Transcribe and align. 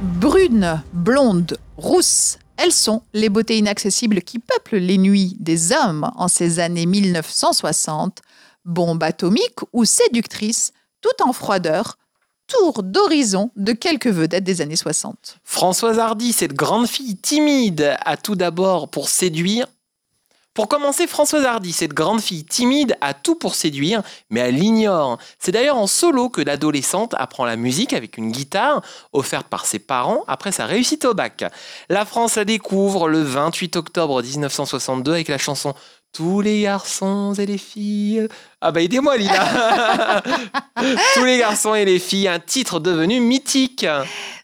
Brunes, 0.00 0.80
blondes, 0.92 1.58
rousses, 1.76 2.38
elles 2.56 2.72
sont 2.72 3.02
les 3.14 3.28
beautés 3.28 3.58
inaccessibles 3.58 4.22
qui 4.22 4.38
peuplent 4.38 4.76
les 4.76 4.96
nuits 4.96 5.36
des 5.40 5.72
hommes 5.72 6.08
en 6.14 6.28
ces 6.28 6.60
années 6.60 6.86
1960. 6.86 8.22
Bombe 8.64 9.02
atomique 9.02 9.58
ou 9.72 9.84
séductrice, 9.84 10.72
tout 11.00 11.24
en 11.24 11.32
froideur, 11.32 11.98
tour 12.46 12.84
d'horizon 12.84 13.50
de 13.56 13.72
quelques 13.72 14.06
vedettes 14.06 14.44
des 14.44 14.60
années 14.60 14.76
60. 14.76 15.38
Françoise 15.42 15.98
Hardy, 15.98 16.32
cette 16.32 16.54
grande 16.54 16.86
fille 16.86 17.16
timide, 17.16 17.96
a 18.04 18.16
tout 18.16 18.36
d'abord 18.36 18.90
pour 18.90 19.08
séduire 19.08 19.66
pour 20.58 20.66
commencer, 20.66 21.06
Françoise 21.06 21.44
Hardy, 21.44 21.72
cette 21.72 21.94
grande 21.94 22.20
fille 22.20 22.44
timide, 22.44 22.96
a 23.00 23.14
tout 23.14 23.36
pour 23.36 23.54
séduire, 23.54 24.02
mais 24.28 24.40
elle 24.40 24.56
l'ignore. 24.56 25.18
C'est 25.38 25.52
d'ailleurs 25.52 25.76
en 25.76 25.86
solo 25.86 26.30
que 26.30 26.40
l'adolescente 26.40 27.14
apprend 27.16 27.44
la 27.44 27.54
musique 27.54 27.92
avec 27.92 28.18
une 28.18 28.32
guitare 28.32 28.82
offerte 29.12 29.46
par 29.46 29.66
ses 29.66 29.78
parents 29.78 30.24
après 30.26 30.50
sa 30.50 30.66
réussite 30.66 31.04
au 31.04 31.14
bac. 31.14 31.44
La 31.88 32.04
France 32.04 32.34
la 32.34 32.44
découvre 32.44 33.06
le 33.06 33.22
28 33.22 33.76
octobre 33.76 34.20
1962 34.20 35.12
avec 35.12 35.28
la 35.28 35.38
chanson 35.38 35.76
tous 36.12 36.40
les 36.40 36.62
garçons 36.62 37.34
et 37.34 37.46
les 37.46 37.58
filles. 37.58 38.26
Ah 38.60 38.72
bah 38.72 38.82
aidez-moi 38.82 39.16
Lila 39.16 40.22
Tous 41.14 41.24
les 41.24 41.38
garçons 41.38 41.74
et 41.76 41.84
les 41.84 42.00
filles, 42.00 42.26
un 42.26 42.40
titre 42.40 42.80
devenu 42.80 43.20
mythique. 43.20 43.86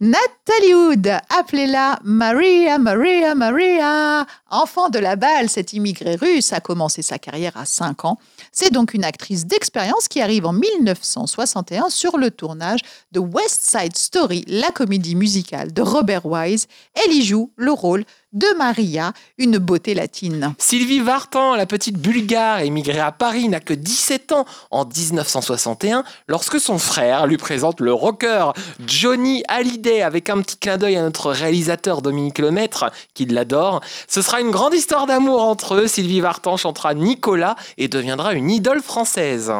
Nathalie 0.00 0.74
Wood, 0.74 1.08
appelez-la 1.28 1.98
Maria, 2.04 2.78
Maria, 2.78 3.34
Maria. 3.34 4.24
Enfant 4.48 4.90
de 4.90 5.00
la 5.00 5.16
balle, 5.16 5.48
cette 5.48 5.72
immigrée 5.72 6.14
russe 6.14 6.52
a 6.52 6.60
commencé 6.60 7.02
sa 7.02 7.18
carrière 7.18 7.56
à 7.56 7.66
5 7.66 8.04
ans. 8.04 8.16
C'est 8.52 8.72
donc 8.72 8.94
une 8.94 9.02
actrice 9.02 9.44
d'expérience 9.46 10.06
qui 10.06 10.20
arrive 10.20 10.46
en 10.46 10.52
1961 10.52 11.90
sur 11.90 12.16
le 12.16 12.30
tournage 12.30 12.78
de 13.10 13.18
West 13.18 13.68
Side 13.68 13.96
Story, 13.96 14.44
la 14.46 14.70
comédie 14.70 15.16
musicale 15.16 15.72
de 15.72 15.82
Robert 15.82 16.26
Wise. 16.26 16.68
Elle 16.94 17.12
y 17.12 17.24
joue 17.24 17.50
le 17.56 17.72
rôle 17.72 18.04
de 18.34 18.46
Maria, 18.58 19.14
une 19.38 19.56
beauté 19.56 19.94
latine. 19.94 20.54
Sylvie 20.58 21.00
Vartan, 21.00 21.54
la 21.56 21.64
petite 21.64 21.96
bulgare 21.96 22.60
émigrée 22.60 23.00
à 23.00 23.10
Paris, 23.10 23.48
n'a 23.48 23.58
que 23.58 23.72
17 23.72 24.32
ans 24.32 24.44
en 24.70 24.84
1961 24.84 26.04
lorsque 26.28 26.60
son 26.60 26.78
frère 26.78 27.26
lui 27.26 27.38
présente 27.38 27.80
le 27.80 27.92
rocker 27.92 28.52
Johnny 28.86 29.42
Hallyday 29.48 29.87
avec 29.88 30.30
un 30.30 30.40
petit 30.42 30.56
clin 30.56 30.76
d'œil 30.76 30.96
à 30.96 31.02
notre 31.02 31.30
réalisateur 31.30 32.02
Dominique 32.02 32.38
Lemaître 32.38 32.90
qui 33.14 33.26
l'adore. 33.26 33.80
Ce 34.06 34.22
sera 34.22 34.40
une 34.40 34.50
grande 34.50 34.74
histoire 34.74 35.06
d'amour 35.06 35.42
entre 35.42 35.74
eux. 35.74 35.86
Sylvie 35.86 36.20
Vartan 36.20 36.56
chantera 36.56 36.94
Nicolas 36.94 37.56
et 37.76 37.88
deviendra 37.88 38.34
une 38.34 38.50
idole 38.50 38.82
française. 38.82 39.52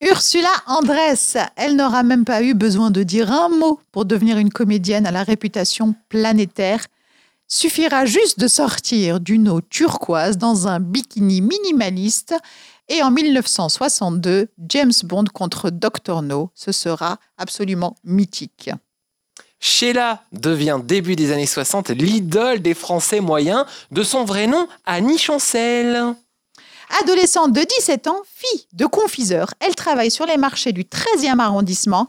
Ursula 0.00 0.50
Andress, 0.66 1.36
elle 1.56 1.76
n'aura 1.76 2.02
même 2.02 2.24
pas 2.24 2.42
eu 2.42 2.54
besoin 2.54 2.90
de 2.90 3.02
dire 3.02 3.30
un 3.30 3.48
mot 3.48 3.80
pour 3.92 4.04
devenir 4.04 4.38
une 4.38 4.50
comédienne 4.50 5.06
à 5.06 5.10
la 5.10 5.22
réputation 5.22 5.94
planétaire. 6.08 6.84
Suffira 7.48 8.06
juste 8.06 8.40
de 8.40 8.48
sortir 8.48 9.20
d'une 9.20 9.48
eau 9.48 9.60
turquoise 9.60 10.36
dans 10.36 10.68
un 10.68 10.80
bikini 10.80 11.40
minimaliste 11.40 12.34
et 12.88 13.02
en 13.02 13.10
1962, 13.10 14.48
James 14.68 14.92
Bond 15.04 15.24
contre 15.32 15.70
Dr. 15.70 16.22
No, 16.22 16.50
ce 16.54 16.72
sera 16.72 17.18
absolument 17.36 17.96
mythique. 18.04 18.70
Sheila 19.60 20.22
devient 20.32 20.78
début 20.82 21.16
des 21.16 21.32
années 21.32 21.46
60 21.46 21.90
l'idole 21.90 22.60
des 22.60 22.74
Français 22.74 23.20
moyens 23.20 23.64
de 23.90 24.02
son 24.02 24.24
vrai 24.24 24.46
nom, 24.46 24.68
Annie 24.84 25.18
Chancel. 25.18 26.14
Adolescente 27.02 27.52
de 27.52 27.62
17 27.62 28.06
ans, 28.06 28.22
fille 28.32 28.66
de 28.72 28.86
confiseur, 28.86 29.52
elle 29.60 29.74
travaille 29.74 30.10
sur 30.10 30.26
les 30.26 30.36
marchés 30.36 30.72
du 30.72 30.84
13e 30.84 31.40
arrondissement 31.40 32.06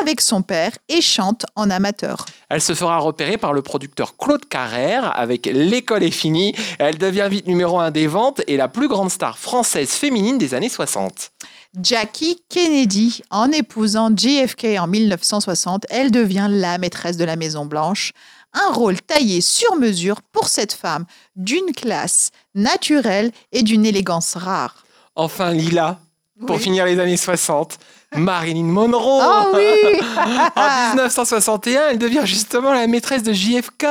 avec 0.00 0.20
son 0.20 0.42
père 0.42 0.72
et 0.88 1.00
chante 1.00 1.46
en 1.54 1.70
amateur. 1.70 2.26
Elle 2.48 2.60
se 2.60 2.74
fera 2.74 2.98
repérer 2.98 3.38
par 3.38 3.52
le 3.52 3.62
producteur 3.62 4.16
Claude 4.16 4.44
Carrère 4.48 5.16
avec 5.18 5.46
L'école 5.46 6.02
est 6.02 6.10
finie. 6.10 6.54
Elle 6.78 6.98
devient 6.98 7.28
vite 7.30 7.46
numéro 7.46 7.78
un 7.78 7.90
des 7.90 8.06
ventes 8.06 8.42
et 8.46 8.56
la 8.56 8.68
plus 8.68 8.88
grande 8.88 9.10
star 9.10 9.38
française 9.38 9.90
féminine 9.90 10.38
des 10.38 10.54
années 10.54 10.68
60. 10.68 11.32
Jackie 11.82 12.42
Kennedy, 12.48 13.20
en 13.30 13.52
épousant 13.52 14.10
JFK 14.14 14.78
en 14.78 14.86
1960, 14.86 15.84
elle 15.90 16.10
devient 16.10 16.48
la 16.48 16.78
maîtresse 16.78 17.18
de 17.18 17.24
la 17.24 17.36
Maison 17.36 17.66
Blanche. 17.66 18.12
Un 18.54 18.72
rôle 18.72 18.98
taillé 19.02 19.42
sur 19.42 19.76
mesure 19.76 20.22
pour 20.22 20.48
cette 20.48 20.72
femme 20.72 21.04
d'une 21.34 21.72
classe 21.74 22.30
naturelle 22.54 23.30
et 23.52 23.62
d'une 23.62 23.84
élégance 23.84 24.36
rare. 24.36 24.86
Enfin, 25.16 25.52
Lila, 25.52 26.00
pour 26.46 26.58
finir 26.58 26.86
les 26.86 26.98
années 26.98 27.18
60. 27.18 27.78
Marilyn 28.14 28.64
Monroe. 28.64 29.20
Oh 29.22 29.52
oui 29.54 30.00
En 30.56 30.88
1961, 30.90 31.88
elle 31.90 31.98
devient 31.98 32.22
justement 32.24 32.72
la 32.72 32.86
maîtresse 32.86 33.22
de 33.22 33.32
JFK. 33.32 33.86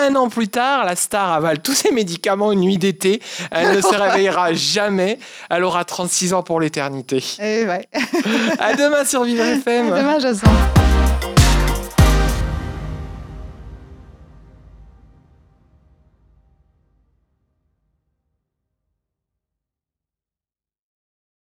Un 0.00 0.14
an 0.16 0.28
plus 0.28 0.48
tard, 0.48 0.84
la 0.84 0.96
star 0.96 1.32
avale 1.32 1.60
tous 1.60 1.74
ses 1.74 1.90
médicaments 1.90 2.52
une 2.52 2.60
nuit 2.60 2.78
d'été. 2.78 3.20
Elle 3.50 3.76
ne 3.76 3.80
se 3.80 3.94
réveillera 3.94 4.52
jamais. 4.52 5.18
Elle 5.50 5.64
aura 5.64 5.84
36 5.84 6.34
ans 6.34 6.42
pour 6.42 6.60
l'éternité. 6.60 7.24
Eh 7.40 7.64
ouais. 7.66 7.88
À 8.58 8.74
demain 8.74 9.04
sur 9.04 9.24
Vivre 9.24 9.44
FM. 9.44 9.92
À 9.92 9.98
demain, 10.00 10.18
Jason. 10.18 10.46